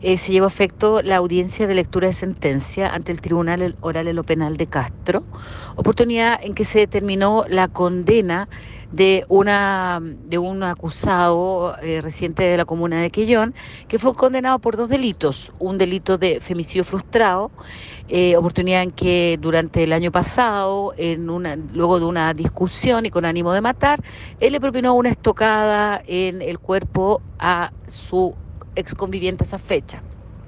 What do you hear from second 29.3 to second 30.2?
esa fecha.